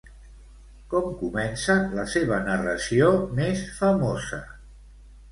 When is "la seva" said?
1.97-2.39